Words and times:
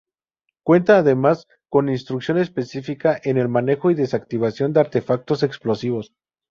Cuentan 0.65 0.95
además 0.95 1.45
con 1.69 1.87
instrucción 1.89 2.39
específica 2.39 3.21
en 3.23 3.37
el 3.37 3.49
manejo 3.49 3.91
y 3.91 3.93
desactivación 3.93 4.73
de 4.73 4.79
artefactos 4.79 5.43
explosivos. 5.43 6.11